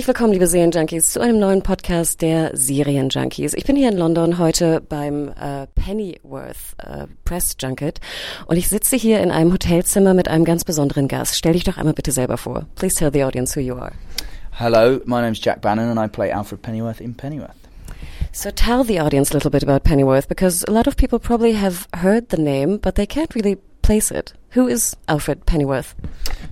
Herzlich 0.00 0.16
willkommen, 0.16 0.32
liebe 0.32 0.46
Serienjunkies, 0.46 1.12
zu 1.12 1.20
einem 1.20 1.38
neuen 1.38 1.60
Podcast 1.60 2.22
der 2.22 2.56
Serienjunkies. 2.56 3.52
Ich 3.52 3.64
bin 3.64 3.76
hier 3.76 3.90
in 3.90 3.98
London 3.98 4.38
heute 4.38 4.80
beim 4.80 5.28
äh, 5.28 5.66
Pennyworth 5.74 6.56
äh, 6.78 7.06
Press 7.26 7.54
Junket 7.60 8.00
und 8.46 8.56
ich 8.56 8.70
sitze 8.70 8.96
hier 8.96 9.20
in 9.20 9.30
einem 9.30 9.52
Hotelzimmer 9.52 10.14
mit 10.14 10.26
einem 10.26 10.46
ganz 10.46 10.64
besonderen 10.64 11.06
Gast. 11.06 11.36
Stell 11.36 11.52
dich 11.52 11.64
doch 11.64 11.76
einmal 11.76 11.92
bitte 11.92 12.12
selber 12.12 12.38
vor. 12.38 12.64
Please 12.76 12.96
tell 12.96 13.12
the 13.12 13.24
audience 13.24 13.54
who 13.54 13.60
you 13.62 13.74
are. 13.74 13.92
Hello, 14.52 15.00
my 15.04 15.20
name's 15.20 15.38
Jack 15.38 15.60
Bannon 15.60 15.90
and 15.90 16.00
I 16.00 16.08
play 16.08 16.32
Alfred 16.32 16.62
Pennyworth 16.62 17.02
in 17.02 17.14
Pennyworth. 17.14 17.50
So 18.32 18.50
tell 18.50 18.84
the 18.84 19.00
audience 19.02 19.32
a 19.32 19.34
little 19.34 19.50
bit 19.50 19.62
about 19.62 19.84
Pennyworth 19.84 20.28
because 20.28 20.64
a 20.66 20.72
lot 20.72 20.86
of 20.86 20.96
people 20.96 21.18
probably 21.18 21.52
have 21.52 21.86
heard 21.92 22.30
the 22.30 22.38
name, 22.38 22.78
but 22.78 22.94
they 22.94 23.04
can't 23.04 23.34
really 23.34 23.58
place 23.82 24.10
it. 24.10 24.32
Who 24.52 24.66
is 24.66 24.96
Alfred 25.08 25.44
Pennyworth? 25.44 25.94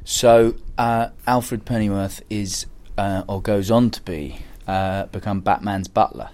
So, 0.05 0.55
uh, 0.77 1.09
Alfred 1.27 1.64
Pennyworth 1.64 2.20
is, 2.28 2.67
uh, 2.99 3.23
or 3.29 3.41
goes 3.41 3.71
on 3.71 3.91
to 3.91 4.03
be, 4.03 4.41
uh, 4.67 5.07
become 5.07 5.41
Batman's 5.41 5.89
butler 5.89 6.29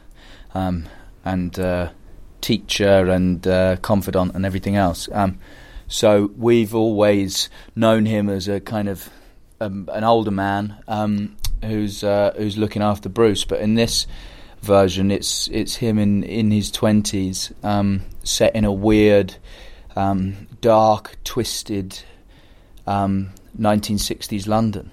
um, 0.54 0.86
and 1.24 1.56
uh, 1.58 1.90
teacher 2.40 3.10
and 3.10 3.46
uh, 3.46 3.76
confidant 3.76 4.34
and 4.34 4.44
everything 4.46 4.74
else. 4.74 5.08
Um, 5.12 5.38
so, 5.86 6.32
we've 6.36 6.74
always 6.74 7.50
known 7.76 8.06
him 8.06 8.30
as 8.30 8.48
a 8.48 8.58
kind 8.58 8.88
of 8.88 9.10
um, 9.60 9.88
an 9.92 10.02
older 10.02 10.30
man 10.30 10.82
um, 10.88 11.36
who's 11.62 12.02
uh, 12.02 12.32
who's 12.36 12.56
looking 12.56 12.80
after 12.80 13.10
Bruce, 13.10 13.44
but 13.44 13.60
in 13.60 13.74
this 13.74 14.06
version, 14.62 15.10
it's 15.10 15.46
it's 15.48 15.76
him 15.76 15.98
in 15.98 16.24
in 16.24 16.50
his 16.50 16.70
twenties, 16.70 17.52
um, 17.62 18.00
set 18.24 18.56
in 18.56 18.64
a 18.64 18.72
weird, 18.72 19.36
um, 19.94 20.48
dark, 20.62 21.18
twisted, 21.22 22.00
um, 22.86 23.30
1960s 23.60 24.48
London. 24.48 24.90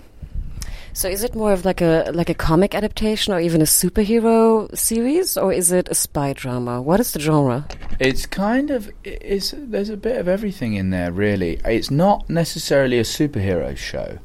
So 0.94 1.08
is 1.08 1.23
it 1.23 1.36
more 1.36 1.53
of 1.53 1.64
like 1.64 1.81
a 1.81 2.11
like 2.14 2.30
a 2.30 2.34
comic 2.34 2.75
adaptation 2.75 3.34
or 3.34 3.39
even 3.39 3.61
a 3.61 3.66
superhero 3.66 4.75
series 4.78 5.38
or 5.38 5.53
is 5.53 5.72
it 5.72 5.88
a 5.89 5.95
spy 5.95 6.34
drama? 6.34 6.81
What 6.81 7.00
is 7.00 7.14
the 7.14 7.20
genre? 7.20 7.66
It's 8.00 8.25
kind 8.25 8.72
of 8.72 8.92
it's 9.03 9.53
there's 9.58 9.89
a 9.89 9.97
bit 9.97 10.17
of 10.17 10.28
everything 10.28 10.73
in 10.73 10.89
there 10.89 11.12
really. 11.12 11.62
It's 11.64 11.89
not 11.89 12.30
necessarily 12.30 13.00
a 13.00 13.03
superhero 13.03 13.75
show. 13.78 14.19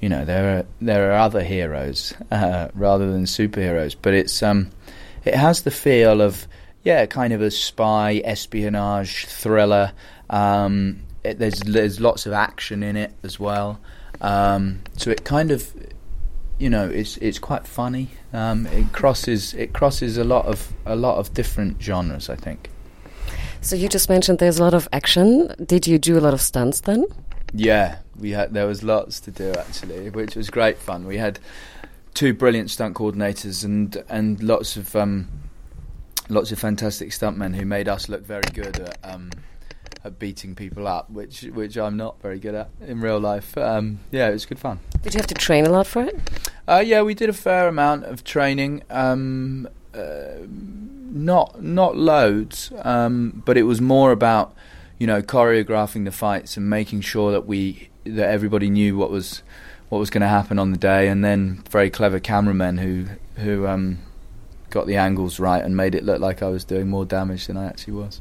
You 0.00 0.08
know, 0.08 0.24
there 0.24 0.58
are 0.58 0.66
there 0.80 1.12
are 1.12 1.18
other 1.18 1.42
heroes 1.42 2.14
uh, 2.30 2.68
rather 2.74 3.10
than 3.10 3.24
superheroes, 3.24 3.94
but 4.00 4.14
it's 4.14 4.42
um 4.42 4.70
it 5.24 5.34
has 5.34 5.62
the 5.62 5.70
feel 5.70 6.20
of 6.20 6.48
yeah, 6.82 7.06
kind 7.06 7.32
of 7.32 7.42
a 7.42 7.50
spy 7.50 8.22
espionage 8.24 9.26
thriller. 9.26 9.92
Um, 10.30 11.00
it, 11.22 11.38
there's 11.38 11.60
there's 11.60 12.00
lots 12.00 12.26
of 12.26 12.32
action 12.32 12.82
in 12.82 12.96
it 12.96 13.12
as 13.22 13.38
well. 13.38 13.80
Um, 14.20 14.80
so 14.96 15.10
it 15.10 15.24
kind 15.24 15.50
of 15.50 15.72
you 16.58 16.70
know 16.70 16.88
it's 16.88 17.16
it's 17.18 17.38
quite 17.38 17.66
funny. 17.66 18.08
Um, 18.32 18.66
it 18.66 18.92
crosses 18.92 19.54
it 19.54 19.72
crosses 19.72 20.18
a 20.18 20.24
lot 20.24 20.46
of 20.46 20.72
a 20.86 20.96
lot 20.96 21.18
of 21.18 21.32
different 21.34 21.80
genres. 21.80 22.28
I 22.28 22.36
think. 22.36 22.70
So 23.60 23.76
you 23.76 23.88
just 23.88 24.08
mentioned 24.08 24.38
there's 24.38 24.58
a 24.58 24.64
lot 24.64 24.74
of 24.74 24.88
action. 24.92 25.54
Did 25.64 25.86
you 25.86 25.98
do 25.98 26.16
a 26.18 26.20
lot 26.20 26.34
of 26.34 26.40
stunts 26.40 26.80
then? 26.80 27.04
Yeah, 27.52 27.98
we 28.18 28.30
had 28.30 28.52
there 28.52 28.66
was 28.66 28.82
lots 28.82 29.20
to 29.20 29.30
do 29.30 29.52
actually, 29.52 30.10
which 30.10 30.36
was 30.36 30.50
great 30.50 30.78
fun. 30.78 31.06
We 31.06 31.18
had 31.18 31.38
two 32.14 32.34
brilliant 32.34 32.70
stunt 32.70 32.94
coordinators 32.94 33.64
and 33.64 34.02
and 34.08 34.42
lots 34.42 34.76
of 34.76 34.94
um, 34.96 35.28
lots 36.28 36.52
of 36.52 36.58
fantastic 36.58 37.10
stuntmen 37.10 37.54
who 37.54 37.64
made 37.64 37.88
us 37.88 38.08
look 38.08 38.24
very 38.24 38.48
good 38.52 38.80
at, 38.80 38.98
um, 39.02 39.30
at 40.04 40.18
beating 40.18 40.54
people 40.54 40.86
up, 40.86 41.10
which 41.10 41.42
which 41.42 41.76
I'm 41.76 41.96
not 41.96 42.20
very 42.20 42.38
good 42.38 42.54
at 42.54 42.70
in 42.80 43.00
real 43.00 43.18
life. 43.18 43.56
Um, 43.56 44.00
yeah, 44.10 44.28
it 44.28 44.32
was 44.32 44.46
good 44.46 44.58
fun. 44.58 44.80
Did 45.02 45.14
you 45.14 45.18
have 45.18 45.26
to 45.28 45.34
train 45.34 45.64
a 45.64 45.70
lot 45.70 45.86
for 45.86 46.02
it? 46.02 46.16
Uh, 46.66 46.82
yeah, 46.84 47.02
we 47.02 47.14
did 47.14 47.28
a 47.28 47.32
fair 47.32 47.68
amount 47.68 48.04
of 48.04 48.24
training. 48.24 48.82
Um, 48.90 49.68
uh, 49.94 50.46
not 50.48 51.62
not 51.62 51.96
loads, 51.96 52.72
um, 52.82 53.42
but 53.44 53.56
it 53.56 53.62
was 53.62 53.80
more 53.80 54.12
about 54.12 54.54
you 54.98 55.06
know 55.06 55.22
choreographing 55.22 56.04
the 56.04 56.12
fights 56.12 56.56
and 56.56 56.68
making 56.68 57.00
sure 57.00 57.32
that 57.32 57.46
we 57.46 57.88
that 58.04 58.28
everybody 58.28 58.68
knew 58.68 58.96
what 58.96 59.10
was 59.10 59.42
what 59.88 59.98
was 59.98 60.10
going 60.10 60.20
to 60.20 60.28
happen 60.28 60.58
on 60.58 60.72
the 60.72 60.78
day, 60.78 61.08
and 61.08 61.24
then 61.24 61.62
very 61.70 61.90
clever 61.90 62.20
cameramen 62.20 62.78
who 62.78 63.06
who 63.36 63.66
um, 63.66 63.98
got 64.70 64.86
the 64.86 64.96
angles 64.96 65.40
right 65.40 65.64
and 65.64 65.76
made 65.76 65.94
it 65.94 66.04
look 66.04 66.20
like 66.20 66.42
I 66.42 66.48
was 66.48 66.64
doing 66.64 66.88
more 66.88 67.04
damage 67.04 67.46
than 67.46 67.56
I 67.56 67.66
actually 67.66 67.94
was. 67.94 68.20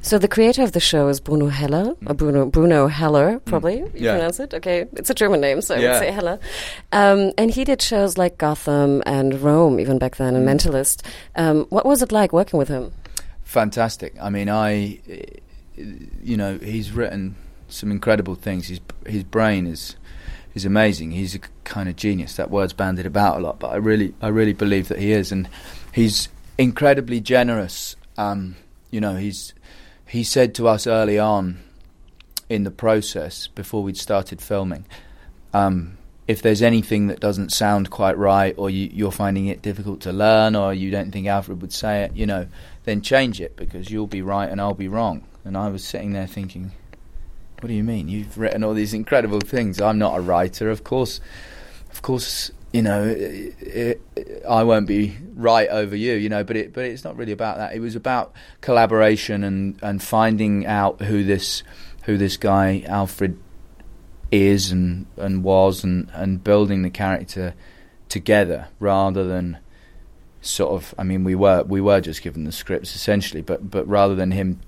So 0.00 0.16
the 0.18 0.28
creator 0.28 0.62
of 0.62 0.72
the 0.72 0.80
show 0.80 1.08
is 1.08 1.18
Bruno 1.20 1.48
Heller, 1.48 1.94
or 2.06 2.14
Bruno 2.14 2.46
Bruno 2.46 2.86
Heller, 2.86 3.40
probably 3.40 3.78
you 3.78 3.90
Yeah. 3.94 4.12
pronounce 4.12 4.38
it. 4.40 4.54
Okay, 4.54 4.86
it's 4.94 5.10
a 5.10 5.14
German 5.14 5.40
name, 5.40 5.60
so 5.60 5.74
I 5.74 5.78
Yeah. 5.78 5.90
would 5.92 5.98
say 5.98 6.10
Heller. 6.12 6.38
Um, 6.92 7.32
and 7.36 7.50
he 7.50 7.64
did 7.64 7.82
shows 7.82 8.16
like 8.16 8.38
Gotham 8.38 9.02
and 9.06 9.40
Rome, 9.42 9.80
even 9.80 9.98
back 9.98 10.16
then, 10.16 10.36
and 10.36 10.46
Mentalist. 10.46 11.02
Um, 11.36 11.66
what 11.70 11.84
was 11.84 12.00
it 12.02 12.12
like 12.12 12.32
working 12.32 12.58
with 12.58 12.68
him? 12.68 12.92
Fantastic. 13.42 14.14
I 14.20 14.30
mean, 14.30 14.48
I, 14.48 15.00
you 16.22 16.36
know, 16.36 16.58
he's 16.58 16.92
written 16.92 17.34
some 17.68 17.90
incredible 17.90 18.34
things. 18.34 18.68
His 18.68 18.80
his 19.06 19.24
brain 19.24 19.66
is 19.66 19.96
is 20.54 20.64
amazing. 20.64 21.10
He's 21.12 21.34
a 21.34 21.40
kind 21.64 21.88
of 21.88 21.96
genius. 21.96 22.36
That 22.36 22.50
word's 22.50 22.72
bandied 22.72 23.06
about 23.06 23.38
a 23.38 23.40
lot, 23.40 23.58
but 23.58 23.68
I 23.72 23.76
really 23.76 24.14
I 24.22 24.28
really 24.28 24.52
believe 24.54 24.88
that 24.88 24.98
he 24.98 25.12
is, 25.12 25.32
and 25.32 25.48
he's 25.92 26.28
incredibly 26.56 27.20
generous. 27.20 27.96
Um, 28.16 28.56
you 28.90 29.00
know, 29.00 29.16
he's 29.16 29.54
he 30.06 30.24
said 30.24 30.54
to 30.54 30.68
us 30.68 30.86
early 30.86 31.18
on 31.18 31.58
in 32.48 32.64
the 32.64 32.70
process 32.70 33.46
before 33.48 33.82
we'd 33.82 33.96
started 33.96 34.40
filming. 34.40 34.86
Um, 35.52 35.98
if 36.26 36.42
there's 36.42 36.62
anything 36.62 37.06
that 37.06 37.20
doesn't 37.20 37.52
sound 37.52 37.90
quite 37.90 38.16
right, 38.16 38.54
or 38.58 38.68
you, 38.68 38.90
you're 38.92 39.12
finding 39.12 39.46
it 39.46 39.62
difficult 39.62 40.00
to 40.02 40.12
learn, 40.12 40.54
or 40.54 40.74
you 40.74 40.90
don't 40.90 41.10
think 41.10 41.26
Alfred 41.26 41.60
would 41.62 41.72
say 41.72 42.04
it, 42.04 42.14
you 42.14 42.26
know, 42.26 42.46
then 42.84 43.00
change 43.00 43.40
it 43.40 43.56
because 43.56 43.90
you'll 43.90 44.06
be 44.06 44.22
right 44.22 44.50
and 44.50 44.60
I'll 44.60 44.74
be 44.74 44.88
wrong. 44.88 45.26
And 45.44 45.56
I 45.56 45.68
was 45.68 45.84
sitting 45.84 46.12
there 46.12 46.26
thinking, 46.26 46.72
what 47.60 47.68
do 47.68 47.74
you 47.74 47.82
mean? 47.82 48.08
You've 48.08 48.36
written 48.36 48.62
all 48.62 48.74
these 48.74 48.94
incredible 48.94 49.40
things. 49.40 49.80
I'm 49.80 49.98
not 49.98 50.18
a 50.18 50.20
writer, 50.20 50.70
of 50.70 50.84
course. 50.84 51.20
Of 51.90 52.02
course, 52.02 52.50
you 52.72 52.82
know, 52.82 53.04
it, 53.04 54.00
it, 54.16 54.42
I 54.48 54.62
won't 54.62 54.86
be 54.86 55.16
right 55.34 55.68
over 55.68 55.96
you, 55.96 56.14
you 56.14 56.28
know. 56.28 56.44
But 56.44 56.56
it, 56.56 56.72
but 56.72 56.84
it's 56.84 57.04
not 57.04 57.16
really 57.16 57.32
about 57.32 57.56
that. 57.58 57.74
It 57.74 57.80
was 57.80 57.96
about 57.96 58.32
collaboration 58.60 59.44
and, 59.44 59.78
and 59.82 60.02
finding 60.02 60.66
out 60.66 61.02
who 61.02 61.24
this 61.24 61.62
who 62.04 62.16
this 62.16 62.36
guy 62.36 62.84
Alfred 62.86 63.38
is 64.30 64.70
and, 64.70 65.06
and 65.16 65.42
was, 65.42 65.84
and, 65.84 66.10
and 66.12 66.42
building 66.44 66.82
the 66.82 66.90
character 66.90 67.54
together 68.08 68.68
rather 68.78 69.24
than 69.24 69.58
sort 70.40 70.72
of. 70.72 70.94
I 70.98 71.04
mean, 71.04 71.24
we 71.24 71.34
were 71.34 71.62
we 71.64 71.80
were 71.80 72.00
just 72.00 72.22
given 72.22 72.44
the 72.44 72.52
scripts 72.52 72.94
essentially, 72.94 73.42
but 73.42 73.70
but 73.70 73.86
rather 73.88 74.14
than 74.14 74.30
him 74.30 74.60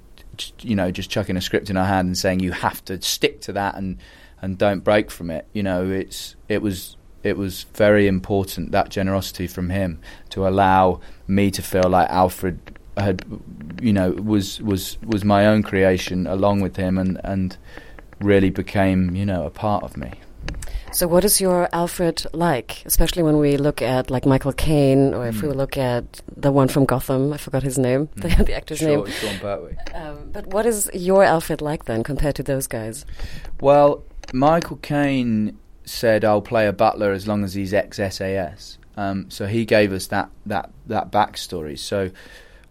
you 0.61 0.75
know, 0.75 0.91
just 0.91 1.11
chucking 1.11 1.37
a 1.37 1.41
script 1.41 1.71
in 1.71 1.77
our 1.77 1.87
hand 1.87 2.07
and 2.07 2.19
saying 2.19 2.41
you 2.41 2.53
have 2.53 2.85
to 2.87 3.01
stick 3.03 3.41
to 3.43 3.53
that 3.53 3.75
and 3.77 3.99
and 4.43 4.57
don't 4.57 4.81
break 4.81 5.11
from 5.11 5.31
it. 5.31 5.47
You 5.53 5.63
know, 5.63 5.91
it's 5.91 6.37
it 6.49 6.63
was 6.63 6.97
it 7.23 7.37
was 7.37 7.65
very 7.75 8.07
important 8.07 8.73
that 8.73 8.89
generosity 8.89 9.47
from 9.47 9.71
him 9.71 9.99
to 10.31 10.47
allow 10.47 11.01
me 11.27 11.51
to 11.51 11.63
feel 11.63 11.89
like 11.89 12.09
Alfred 12.11 12.59
had, 12.97 13.25
you 13.81 13.93
know, 13.93 14.11
was 14.13 14.61
was 14.63 14.99
was 15.03 15.25
my 15.25 15.47
own 15.47 15.63
creation 15.63 16.27
along 16.27 16.61
with 16.61 16.77
him 16.77 16.99
and 16.99 17.21
and 17.25 17.57
really 18.21 18.51
became 18.51 19.15
you 19.15 19.25
know 19.25 19.45
a 19.47 19.51
part 19.51 19.83
of 19.85 19.97
me. 19.97 20.13
So, 20.93 21.07
what 21.07 21.25
is 21.25 21.41
your 21.41 21.69
Alfred 21.73 22.27
like? 22.33 22.83
Especially 22.85 23.23
when 23.23 23.39
we 23.39 23.57
look 23.57 23.81
at 23.81 24.11
like 24.11 24.27
Michael 24.27 24.53
Caine, 24.53 25.15
or 25.15 25.29
if 25.29 25.41
we 25.41 25.49
look 25.49 25.77
at 25.79 26.21
the 26.37 26.51
one 26.51 26.67
from 26.67 26.85
Gotham. 26.85 27.33
I 27.33 27.37
forgot 27.37 27.63
his 27.63 27.79
name, 27.79 28.09
the, 28.17 28.29
the 28.45 28.55
actor's 28.55 28.79
Sure, 28.79 29.05
name. 29.05 29.07
Sean 29.07 29.39
Pertwee. 29.39 29.77
Um, 29.95 30.31
but 30.33 30.49
what 30.49 30.67
is 30.67 30.91
your 30.93 31.23
Alfred 31.23 31.63
like 31.63 31.85
then, 31.85 32.03
compared 32.03 32.35
to 32.37 32.43
those 32.43 32.67
guys? 32.67 33.05
Well, 33.61 34.03
Michael 34.33 34.79
Caine 34.79 35.57
said, 35.85 36.25
"I'll 36.25 36.43
play 36.43 36.67
a 36.67 36.73
butler 36.73 37.13
as 37.13 37.27
long 37.27 37.45
as 37.45 37.55
he's 37.55 37.75
ex 37.75 37.97
SAS." 37.97 38.79
Um, 38.97 39.31
so 39.31 39.47
he 39.47 39.65
gave 39.65 39.93
us 39.93 40.09
that 40.09 40.31
that 40.47 40.71
that 40.87 41.11
backstory. 41.11 41.79
So 41.79 42.11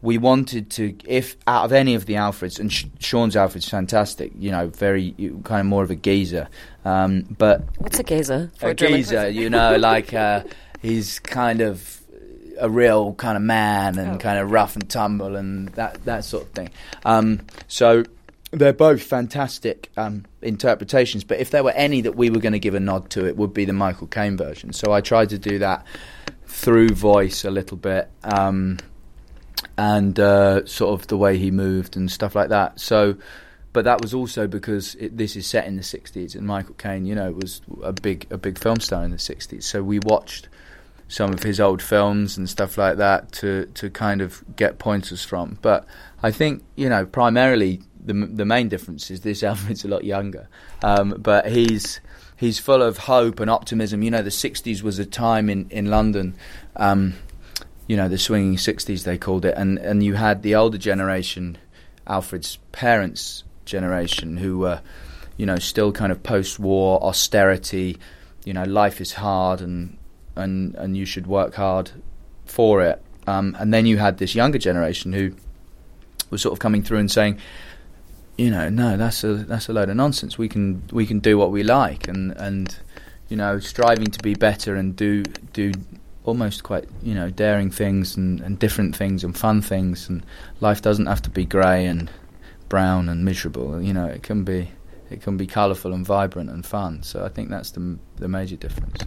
we 0.02 0.18
wanted 0.18 0.70
to, 0.72 0.96
if 1.06 1.36
out 1.46 1.66
of 1.66 1.74
any 1.74 1.96
of 1.96 2.06
the 2.06 2.14
Alfreds, 2.14 2.60
and 2.60 2.72
Sh- 2.72 2.86
Sean's 3.00 3.36
Alfred's 3.36 3.68
fantastic, 3.68 4.32
you 4.38 4.52
know, 4.52 4.68
very 4.68 5.12
kind 5.44 5.60
of 5.60 5.66
more 5.66 5.84
of 5.84 5.92
a 5.92 5.96
geezer. 5.96 6.48
Um, 6.86 7.24
but 7.38 7.64
what's 7.80 8.00
a 8.00 8.04
geezer? 8.04 8.52
a, 8.62 8.68
a 8.68 8.74
geezer, 8.74 9.30
you 9.30 9.50
know, 9.50 9.76
like 9.80 10.14
uh, 10.14 10.44
he's 10.82 11.20
kind 11.20 11.62
of 11.62 12.02
a 12.60 12.70
real 12.70 13.14
kind 13.14 13.38
of 13.38 13.44
man 13.44 13.98
and 13.98 14.16
oh. 14.16 14.18
kind 14.18 14.38
of 14.38 14.52
rough 14.52 14.76
and 14.76 14.90
tumble 14.90 15.36
and 15.36 15.70
that 15.70 16.04
that 16.06 16.24
sort 16.24 16.44
of 16.44 16.50
thing. 16.52 16.70
Um, 17.04 17.42
so 17.68 18.04
they're 18.52 18.74
both 18.74 19.02
fantastic 19.02 19.92
um, 19.98 20.26
interpretations. 20.42 21.24
But 21.24 21.40
if 21.40 21.52
there 21.52 21.64
were 21.64 21.72
any 21.72 22.02
that 22.02 22.16
we 22.16 22.30
were 22.30 22.40
going 22.40 22.54
to 22.54 22.60
give 22.60 22.74
a 22.74 22.80
nod 22.80 23.10
to, 23.12 23.28
it 23.28 23.38
would 23.38 23.54
be 23.54 23.66
the 23.66 23.74
Michael 23.74 24.08
Caine 24.08 24.38
version. 24.38 24.74
So 24.74 24.92
I 24.92 25.02
tried 25.02 25.30
to 25.30 25.38
do 25.38 25.60
that 25.60 25.86
through 26.46 26.90
voice 26.90 27.46
a 27.46 27.52
little 27.52 27.78
bit. 27.78 28.10
Um, 28.24 28.78
and 29.78 30.20
uh, 30.20 30.66
sort 30.66 31.00
of 31.00 31.08
the 31.08 31.18
way 31.18 31.38
he 31.38 31.52
moved 31.52 31.96
and 31.96 32.12
stuff 32.12 32.36
like 32.36 32.50
that. 32.50 32.80
So, 32.80 33.16
but 33.72 33.86
that 33.86 34.02
was 34.02 34.14
also 34.14 34.48
because 34.48 34.96
it, 34.96 35.18
this 35.18 35.36
is 35.36 35.48
set 35.48 35.68
in 35.68 35.76
the 35.76 35.82
'60s, 35.82 36.36
and 36.36 36.46
Michael 36.46 36.76
Caine, 36.76 37.06
you 37.06 37.16
know, 37.16 37.32
was 37.32 37.62
a 37.84 37.94
big 37.94 38.28
a 38.30 38.38
big 38.38 38.58
film 38.58 38.80
star 38.80 39.04
in 39.04 39.12
the 39.12 39.18
'60s. 39.18 39.64
So 39.64 39.84
we 39.84 40.00
watched 40.00 40.50
some 41.10 41.34
of 41.34 41.44
his 41.44 41.60
old 41.60 41.82
films 41.82 42.38
and 42.38 42.50
stuff 42.50 42.78
like 42.78 42.98
that 42.98 43.32
to 43.34 43.66
to 43.74 43.90
kind 43.90 44.22
of 44.22 44.44
get 44.56 44.80
pointers 44.80 45.26
from. 45.26 45.58
But 45.62 45.86
I 46.24 46.32
think 46.32 46.64
you 46.76 46.88
know 46.88 47.06
primarily 47.06 47.82
the 48.00 48.14
the 48.14 48.46
main 48.46 48.70
difference 48.70 49.12
is 49.12 49.22
this 49.22 49.44
Alfred's 49.52 49.84
a 49.84 49.90
lot 49.90 50.06
younger, 50.06 50.48
um, 50.82 51.16
but 51.20 51.52
he's 51.52 52.00
he's 52.38 52.60
full 52.60 52.82
of 52.82 52.98
hope 53.00 53.42
and 53.42 53.50
optimism. 53.50 54.02
You 54.04 54.12
know, 54.12 54.22
the 54.22 54.30
'60s 54.30 54.82
was 54.82 55.00
a 55.00 55.06
time 55.06 55.50
in 55.50 55.68
in 55.70 55.88
London. 55.88 56.36
Um, 56.78 57.16
you 57.90 57.98
know, 57.98 58.08
the 58.08 58.20
swinging 58.20 58.56
60s, 58.56 59.04
they 59.04 59.18
called 59.18 59.46
it. 59.46 59.56
And, 59.58 59.80
and 59.80 60.04
you 60.04 60.14
had 60.14 60.44
the 60.44 60.54
older 60.54 60.78
generation, 60.78 61.58
Alfred's 62.06 62.60
parents' 62.72 63.44
generation, 63.66 64.38
who 64.38 64.60
were, 64.60 64.82
you 65.38 65.48
know, 65.48 65.58
still 65.58 65.92
kind 65.92 66.12
of 66.12 66.22
post 66.22 66.60
war 66.60 67.04
austerity, 67.04 67.98
you 68.46 68.54
know, 68.54 68.64
life 68.64 69.02
is 69.02 69.14
hard 69.14 69.60
and, 69.60 69.98
and, 70.40 70.76
and 70.76 70.98
you 70.98 71.06
should 71.06 71.28
work 71.28 71.56
hard 71.56 71.92
for 72.46 72.82
it. 72.82 73.02
Um, 73.28 73.56
and 73.60 73.74
then 73.74 73.86
you 73.86 73.98
had 73.98 74.18
this 74.18 74.34
younger 74.34 74.58
generation 74.58 75.14
who 75.14 75.34
was 76.30 76.42
sort 76.42 76.54
of 76.54 76.60
coming 76.60 76.82
through 76.82 76.98
and 76.98 77.12
saying, 77.12 77.40
you 78.38 78.50
know, 78.50 78.70
no, 78.70 78.98
that's 78.98 79.24
a 79.24 79.34
that's 79.34 79.68
a 79.68 79.74
load 79.74 79.90
of 79.90 79.98
nonsense. 79.98 80.38
We 80.38 80.48
can 80.48 80.84
we 80.92 81.06
can 81.06 81.20
do 81.20 81.38
what 81.38 81.52
we 81.52 81.62
like, 81.62 82.08
and 82.08 82.32
and 82.38 82.74
you 83.28 83.36
know, 83.36 83.60
striving 83.60 84.08
to 84.08 84.20
be 84.20 84.34
better 84.34 84.76
and 84.76 84.96
do 84.96 85.24
do 85.52 85.74
almost 86.24 86.64
quite 86.64 86.88
you 87.02 87.14
know 87.14 87.30
daring 87.30 87.72
things 87.72 88.16
and, 88.16 88.40
and 88.42 88.60
different 88.60 88.96
things 88.96 89.24
and 89.24 89.38
fun 89.38 89.62
things 89.62 90.08
and 90.10 90.24
life 90.60 90.82
doesn't 90.82 91.08
have 91.08 91.22
to 91.22 91.30
be 91.30 91.46
grey 91.46 91.86
and 91.86 92.12
brown 92.68 93.10
and 93.10 93.26
miserable 93.26 93.82
you 93.82 93.94
know 93.94 94.06
it 94.06 94.22
can 94.22 94.44
be 94.44 94.70
it 95.12 95.22
can 95.22 95.38
be 95.38 95.48
colourful 95.48 95.94
and 95.94 96.06
vibrant 96.06 96.50
and 96.50 96.66
fun. 96.66 97.04
So 97.04 97.26
I 97.26 97.30
think 97.30 97.50
that's 97.50 97.72
the 97.72 97.98
the 98.18 98.28
major 98.28 98.56
difference. 98.56 99.00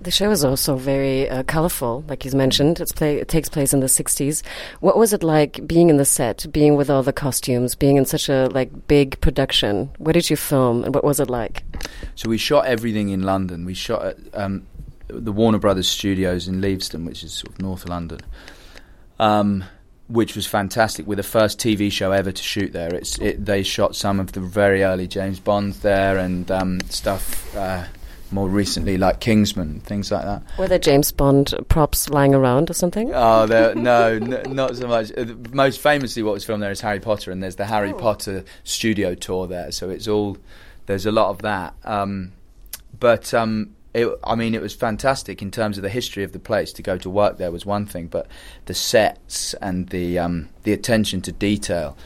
The 0.00 0.10
show 0.10 0.30
is 0.30 0.44
also 0.44 0.76
very 0.76 1.28
uh, 1.28 1.42
colourful 1.44 2.04
like 2.08 2.22
he's 2.22 2.34
mentioned. 2.34 2.80
It's 2.80 2.92
play 2.92 3.16
it 3.16 3.28
takes 3.28 3.48
place 3.48 3.72
in 3.72 3.80
the 3.80 3.86
60s 3.86 4.42
what 4.80 4.96
was 4.96 5.12
it 5.12 5.22
like 5.22 5.66
being 5.66 5.90
in 5.90 5.96
the 5.96 6.04
set 6.04 6.46
being 6.52 6.76
with 6.76 6.90
all 6.90 7.02
the 7.02 7.12
costumes 7.12 7.74
being 7.74 7.96
in 7.96 8.04
such 8.04 8.28
a 8.28 8.48
like 8.52 8.86
big 8.88 9.20
production? 9.20 9.90
Where 9.98 10.12
did 10.12 10.30
you 10.30 10.36
film 10.36 10.84
and 10.84 10.94
what 10.94 11.04
was 11.04 11.20
it 11.20 11.30
like? 11.30 11.64
So 12.14 12.28
we 12.28 12.38
shot 12.38 12.66
everything 12.66 13.10
in 13.10 13.22
London. 13.22 13.64
We 13.64 13.74
shot 13.74 14.04
at 14.04 14.16
um, 14.34 14.66
the 15.08 15.32
Warner 15.32 15.58
Brothers 15.58 15.88
studios 15.88 16.48
in 16.48 16.60
Leavesden, 16.60 17.04
which 17.04 17.22
is 17.22 17.32
sort 17.32 17.54
of 17.54 17.60
north 17.60 17.84
of 17.84 17.90
London, 17.90 18.20
um, 19.18 19.64
which 20.08 20.36
was 20.36 20.46
fantastic. 20.46 21.06
We're 21.06 21.16
the 21.16 21.22
first 21.22 21.58
TV 21.58 21.90
show 21.90 22.12
ever 22.12 22.32
to 22.32 22.42
shoot 22.42 22.72
there. 22.72 22.94
It's 22.94 23.18
it, 23.18 23.44
they 23.44 23.62
shot 23.62 23.96
some 23.96 24.20
of 24.20 24.32
the 24.32 24.40
very 24.40 24.82
early 24.84 25.06
James 25.06 25.40
Bonds 25.40 25.80
there 25.80 26.18
and 26.18 26.50
um, 26.50 26.80
stuff. 26.88 27.54
Uh, 27.56 27.84
more 28.32 28.48
recently, 28.48 28.98
like 28.98 29.20
Kingsman, 29.20 29.80
things 29.80 30.10
like 30.10 30.24
that. 30.24 30.42
Were 30.58 30.66
there 30.66 30.80
James 30.80 31.12
Bond 31.12 31.54
props 31.68 32.08
lying 32.08 32.34
around 32.34 32.68
or 32.68 32.74
something? 32.74 33.14
Oh, 33.14 33.46
no, 33.46 34.08
n- 34.14 34.42
not 34.48 34.76
so 34.76 34.88
much. 34.88 35.12
Uh, 35.16 35.26
most 35.52 35.80
famously, 35.80 36.24
what 36.24 36.34
was 36.34 36.44
filmed 36.44 36.60
there 36.60 36.72
is 36.72 36.80
Harry 36.80 36.98
Potter, 36.98 37.30
and 37.30 37.40
there's 37.40 37.54
the 37.54 37.66
Harry 37.66 37.92
oh. 37.92 37.94
Potter 37.98 38.44
studio 38.64 39.14
tour 39.14 39.46
there. 39.46 39.70
So 39.70 39.90
it's 39.90 40.08
all 40.08 40.38
there's 40.86 41.06
a 41.06 41.12
lot 41.12 41.30
of 41.30 41.42
that. 41.42 41.74
Um, 41.84 42.32
but 42.98 43.32
um, 43.32 43.75
it, 43.96 44.18
I 44.22 44.34
mean, 44.34 44.54
it 44.54 44.60
was 44.60 44.74
fantastic 44.74 45.40
in 45.40 45.50
terms 45.50 45.78
of 45.78 45.82
the 45.82 45.88
history 45.88 46.22
of 46.22 46.32
the 46.32 46.38
place. 46.38 46.70
To 46.74 46.82
go 46.82 46.98
to 46.98 47.08
work 47.08 47.38
there 47.38 47.50
was 47.50 47.64
one 47.64 47.86
thing, 47.86 48.08
but 48.08 48.26
the 48.66 48.74
sets 48.74 49.54
and 49.54 49.88
the 49.88 50.18
um, 50.18 50.50
the 50.64 50.74
attention 50.74 51.22
to 51.22 51.32
detail. 51.32 51.96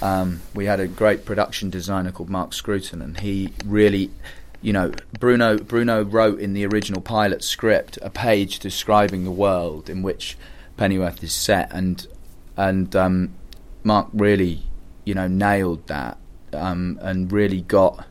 Um, 0.00 0.40
we 0.54 0.66
had 0.66 0.78
a 0.78 0.86
great 0.86 1.24
production 1.24 1.68
designer 1.68 2.12
called 2.12 2.30
Mark 2.30 2.52
Scruton, 2.52 3.02
and 3.02 3.18
he 3.18 3.52
really, 3.64 4.10
you 4.60 4.72
know, 4.72 4.92
Bruno 5.18 5.58
Bruno 5.58 6.04
wrote 6.04 6.38
in 6.38 6.52
the 6.52 6.64
original 6.64 7.00
pilot 7.00 7.42
script 7.42 7.98
a 8.02 8.10
page 8.10 8.60
describing 8.60 9.24
the 9.24 9.32
world 9.32 9.90
in 9.90 10.02
which 10.02 10.38
Pennyworth 10.76 11.24
is 11.24 11.32
set, 11.32 11.72
and 11.72 12.06
and 12.56 12.94
um, 12.94 13.34
Mark 13.82 14.06
really, 14.12 14.62
you 15.04 15.14
know, 15.14 15.26
nailed 15.26 15.88
that 15.88 16.18
um, 16.52 17.00
and 17.02 17.32
really 17.32 17.62
got 17.62 18.06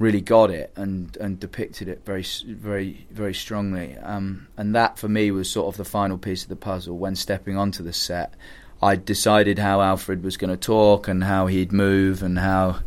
really 0.00 0.22
got 0.22 0.50
it 0.50 0.72
and 0.76 1.16
and 1.18 1.38
depicted 1.38 1.86
it 1.86 2.00
very 2.04 2.24
very 2.46 3.06
very 3.12 3.34
strongly. 3.34 3.96
Um, 3.98 4.48
and 4.56 4.74
that 4.74 4.98
for 4.98 5.08
me 5.08 5.30
was 5.30 5.48
sort 5.48 5.68
of 5.68 5.76
the 5.76 5.84
final 5.84 6.18
piece 6.18 6.42
of 6.42 6.48
the 6.48 6.56
puzzle. 6.56 6.98
When 6.98 7.14
stepping 7.14 7.56
onto 7.56 7.84
the 7.84 7.92
set, 7.92 8.34
I 8.82 8.96
decided 8.96 9.58
how 9.58 9.82
Alfred 9.82 10.24
was 10.24 10.36
going 10.36 10.50
to 10.50 10.56
talk 10.56 11.06
and 11.06 11.22
how 11.22 11.46
he'd 11.46 11.70
move 11.70 12.22
and 12.22 12.38
how 12.38 12.80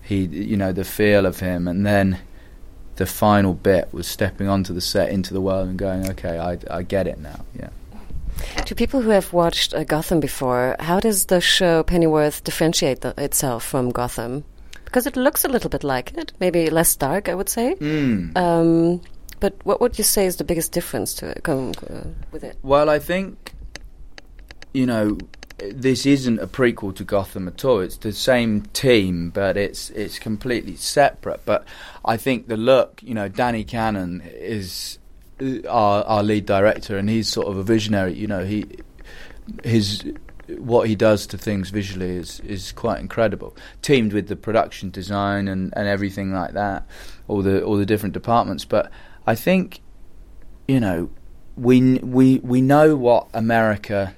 he 0.00 0.24
you 0.24 0.56
know 0.56 0.72
the 0.72 0.84
feel 0.84 1.26
of 1.26 1.40
him, 1.40 1.68
and 1.68 1.84
then 1.84 2.18
the 2.96 3.06
final 3.06 3.52
bit 3.52 3.92
was 3.92 4.06
stepping 4.06 4.48
onto 4.48 4.72
the 4.72 4.80
set 4.80 5.10
into 5.10 5.34
the 5.34 5.40
world 5.40 5.68
and 5.68 5.78
going, 5.78 6.08
okay, 6.10 6.38
I 6.38 6.58
I 6.70 6.82
get 6.82 7.06
it 7.06 7.18
now. 7.18 7.44
Yeah. 7.58 7.70
To 8.64 8.74
people 8.74 9.02
who 9.02 9.10
have 9.10 9.32
watched 9.32 9.74
uh, 9.74 9.84
Gotham 9.84 10.20
before, 10.20 10.76
how 10.78 11.00
does 11.00 11.26
the 11.26 11.40
show 11.40 11.82
Pennyworth 11.82 12.42
differentiate 12.42 13.00
the, 13.02 13.12
itself 13.18 13.64
from 13.64 13.90
Gotham? 13.90 14.44
Because 14.90 15.06
it 15.06 15.16
looks 15.16 15.44
a 15.44 15.48
little 15.48 15.70
bit 15.70 15.84
like 15.84 16.12
it, 16.16 16.32
maybe 16.40 16.68
less 16.68 16.96
dark, 16.96 17.28
I 17.28 17.34
would 17.36 17.48
say. 17.48 17.76
Mm. 17.76 18.36
Um, 18.36 19.00
but 19.38 19.54
what 19.64 19.80
would 19.80 19.96
you 19.96 20.04
say 20.04 20.26
is 20.26 20.36
the 20.36 20.44
biggest 20.44 20.72
difference 20.72 21.14
to 21.14 21.28
it, 21.28 21.48
uh, 21.48 22.08
with 22.32 22.42
it? 22.42 22.58
Well, 22.62 22.90
I 22.90 22.98
think 22.98 23.52
you 24.72 24.86
know 24.86 25.16
this 25.58 26.06
isn't 26.06 26.40
a 26.40 26.46
prequel 26.46 26.94
to 26.96 27.04
Gotham 27.04 27.46
at 27.46 27.64
all. 27.64 27.80
It's 27.80 27.98
the 27.98 28.12
same 28.12 28.62
team, 28.72 29.30
but 29.30 29.56
it's 29.56 29.90
it's 29.90 30.18
completely 30.18 30.74
separate. 30.74 31.44
But 31.44 31.64
I 32.04 32.16
think 32.16 32.48
the 32.48 32.56
look, 32.56 33.00
you 33.02 33.14
know, 33.14 33.28
Danny 33.28 33.62
Cannon 33.62 34.22
is 34.24 34.98
uh, 35.40 35.68
our 35.68 36.02
our 36.04 36.22
lead 36.24 36.46
director, 36.46 36.98
and 36.98 37.08
he's 37.08 37.28
sort 37.28 37.46
of 37.46 37.56
a 37.56 37.62
visionary. 37.62 38.14
You 38.14 38.26
know, 38.26 38.44
he 38.44 38.66
his 39.62 40.04
what 40.58 40.88
he 40.88 40.94
does 40.94 41.26
to 41.28 41.38
things 41.38 41.70
visually 41.70 42.16
is 42.16 42.40
is 42.40 42.72
quite 42.72 43.00
incredible. 43.00 43.56
Teamed 43.82 44.12
with 44.12 44.28
the 44.28 44.36
production 44.36 44.90
design 44.90 45.48
and, 45.48 45.72
and 45.76 45.86
everything 45.88 46.32
like 46.32 46.52
that, 46.52 46.86
all 47.28 47.42
the 47.42 47.62
all 47.62 47.76
the 47.76 47.86
different 47.86 48.12
departments. 48.12 48.64
But 48.64 48.90
I 49.26 49.34
think, 49.34 49.80
you 50.66 50.80
know, 50.80 51.10
we 51.56 51.98
we 51.98 52.38
we 52.38 52.60
know 52.60 52.96
what 52.96 53.28
America 53.34 54.14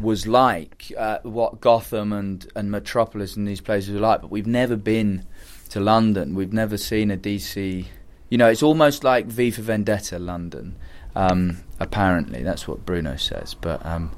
was 0.00 0.26
like, 0.26 0.92
uh, 0.98 1.18
what 1.22 1.60
Gotham 1.60 2.12
and 2.12 2.46
and 2.56 2.70
Metropolis 2.70 3.36
and 3.36 3.46
these 3.46 3.60
places 3.60 3.94
are 3.94 4.00
like, 4.00 4.22
but 4.22 4.30
we've 4.30 4.46
never 4.46 4.76
been 4.76 5.26
to 5.70 5.80
London. 5.80 6.34
We've 6.34 6.52
never 6.52 6.76
seen 6.76 7.10
a 7.10 7.16
DC. 7.16 7.86
You 8.30 8.38
know, 8.38 8.48
it's 8.48 8.62
almost 8.62 9.04
like 9.04 9.26
V 9.26 9.50
for 9.50 9.62
Vendetta, 9.62 10.18
London. 10.18 10.76
Um, 11.14 11.58
apparently, 11.78 12.42
that's 12.42 12.66
what 12.66 12.84
Bruno 12.84 13.16
says. 13.16 13.54
But 13.54 13.84
um, 13.86 14.10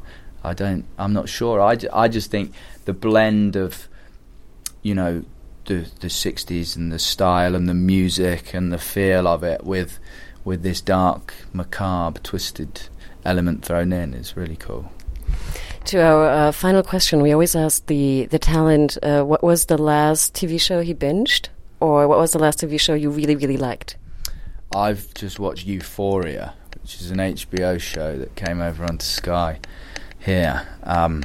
I 0.46 0.54
don't. 0.54 0.84
I'm 0.96 1.12
not 1.12 1.28
sure. 1.28 1.60
I, 1.60 1.76
I 1.92 2.06
just 2.06 2.30
think 2.30 2.54
the 2.84 2.92
blend 2.92 3.56
of, 3.56 3.88
you 4.80 4.94
know, 4.94 5.24
the 5.64 5.90
the 5.98 6.06
'60s 6.06 6.76
and 6.76 6.92
the 6.92 7.00
style 7.00 7.56
and 7.56 7.68
the 7.68 7.74
music 7.74 8.54
and 8.54 8.72
the 8.72 8.78
feel 8.78 9.26
of 9.26 9.42
it 9.42 9.64
with 9.64 9.98
with 10.44 10.62
this 10.62 10.80
dark, 10.80 11.34
macabre, 11.52 12.20
twisted 12.20 12.88
element 13.24 13.64
thrown 13.64 13.92
in 13.92 14.14
is 14.14 14.36
really 14.36 14.54
cool. 14.54 14.92
To 15.86 16.00
our 16.00 16.28
uh, 16.28 16.52
final 16.52 16.84
question, 16.84 17.22
we 17.22 17.32
always 17.32 17.56
ask 17.56 17.84
the 17.86 18.26
the 18.26 18.38
talent, 18.38 18.98
uh, 19.02 19.24
what 19.24 19.42
was 19.42 19.66
the 19.66 19.76
last 19.76 20.32
TV 20.34 20.60
show 20.60 20.80
he 20.80 20.94
binged, 20.94 21.48
or 21.80 22.06
what 22.06 22.18
was 22.18 22.30
the 22.30 22.38
last 22.38 22.60
TV 22.60 22.78
show 22.78 22.94
you 22.94 23.10
really 23.10 23.34
really 23.34 23.56
liked? 23.56 23.96
I've 24.76 25.12
just 25.14 25.40
watched 25.40 25.66
Euphoria, 25.66 26.54
which 26.80 27.00
is 27.00 27.10
an 27.10 27.18
HBO 27.18 27.80
show 27.80 28.16
that 28.16 28.36
came 28.36 28.60
over 28.60 28.84
onto 28.84 29.04
Sky 29.04 29.58
here, 30.26 30.66
um, 30.82 31.22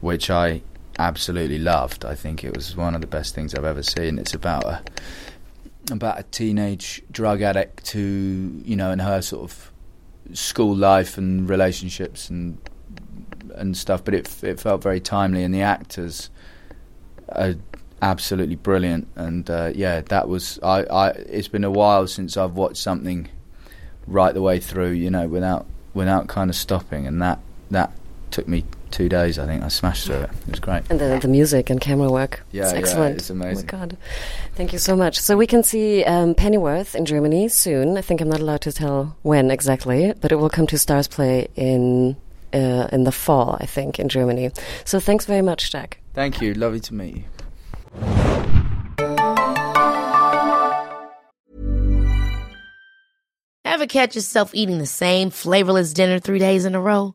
which 0.00 0.28
I 0.28 0.62
absolutely 0.98 1.58
loved. 1.58 2.04
I 2.04 2.14
think 2.14 2.44
it 2.44 2.54
was 2.54 2.76
one 2.76 2.94
of 2.94 3.00
the 3.00 3.06
best 3.06 3.34
things 3.34 3.54
I've 3.54 3.64
ever 3.64 3.82
seen. 3.82 4.18
It's 4.18 4.34
about 4.34 4.64
a 4.64 4.82
about 5.90 6.18
a 6.18 6.22
teenage 6.24 7.02
drug 7.10 7.40
addict 7.42 7.90
who, 7.90 8.60
you 8.64 8.76
know, 8.76 8.90
in 8.90 8.98
her 8.98 9.22
sort 9.22 9.44
of 9.44 9.72
school 10.32 10.76
life 10.76 11.16
and 11.16 11.48
relationships 11.48 12.28
and 12.28 12.58
and 13.54 13.76
stuff, 13.76 14.04
but 14.04 14.12
it 14.12 14.44
it 14.44 14.60
felt 14.60 14.82
very 14.82 15.00
timely, 15.00 15.44
and 15.44 15.54
the 15.54 15.62
actors 15.62 16.28
are 17.28 17.54
absolutely 18.02 18.56
brilliant. 18.56 19.06
And 19.14 19.48
uh, 19.48 19.70
yeah, 19.74 20.00
that 20.02 20.28
was 20.28 20.58
I, 20.62 20.82
I. 20.84 21.08
It's 21.10 21.48
been 21.48 21.64
a 21.64 21.70
while 21.70 22.06
since 22.06 22.36
I've 22.36 22.54
watched 22.54 22.82
something 22.82 23.28
right 24.08 24.34
the 24.34 24.42
way 24.42 24.58
through, 24.58 24.90
you 24.90 25.10
know, 25.10 25.28
without 25.28 25.66
without 25.94 26.26
kind 26.26 26.50
of 26.50 26.56
stopping, 26.56 27.06
and 27.06 27.22
that 27.22 27.38
that 27.70 27.92
took 28.32 28.48
me 28.48 28.64
two 28.90 29.08
days. 29.08 29.38
I 29.38 29.46
think 29.46 29.62
I 29.62 29.68
smashed 29.68 30.06
through 30.06 30.16
it. 30.16 30.30
It 30.46 30.50
was 30.50 30.60
great. 30.60 30.82
And 30.90 31.00
the, 31.00 31.18
the 31.20 31.28
music 31.28 31.70
and 31.70 31.80
camera 31.80 32.10
work. 32.10 32.44
Yeah, 32.50 32.64
it's 32.64 32.72
yeah, 32.72 32.78
excellent. 32.78 33.18
it's 33.18 33.30
amazing. 33.30 33.70
Oh 33.72 33.76
my 33.76 33.86
god, 33.86 33.96
thank 34.54 34.72
you 34.72 34.78
so 34.78 34.96
much. 34.96 35.20
So 35.20 35.36
we 35.36 35.46
can 35.46 35.62
see 35.62 36.04
um, 36.04 36.34
Pennyworth 36.34 36.94
in 36.94 37.04
Germany 37.04 37.48
soon. 37.48 37.96
I 37.96 38.00
think 38.02 38.20
I'm 38.20 38.28
not 38.28 38.40
allowed 38.40 38.62
to 38.62 38.72
tell 38.72 39.16
when 39.22 39.50
exactly, 39.50 40.12
but 40.20 40.32
it 40.32 40.36
will 40.36 40.50
come 40.50 40.66
to 40.68 40.76
Starzplay 40.76 41.48
in 41.54 42.16
uh, 42.52 42.88
in 42.92 43.04
the 43.04 43.12
fall, 43.12 43.56
I 43.60 43.66
think, 43.66 43.98
in 43.98 44.08
Germany. 44.08 44.50
So 44.84 45.00
thanks 45.00 45.24
very 45.24 45.42
much, 45.42 45.70
Jack. 45.70 45.98
Thank 46.14 46.42
you. 46.42 46.54
Lovely 46.54 46.80
to 46.80 46.94
meet 46.94 47.16
you. 47.16 47.24
Ever 53.64 53.86
catch 53.86 54.14
yourself 54.14 54.54
eating 54.54 54.78
the 54.78 54.86
same 54.86 55.30
flavorless 55.30 55.94
dinner 55.94 56.18
three 56.18 56.38
days 56.38 56.66
in 56.66 56.74
a 56.74 56.80
row? 56.80 57.14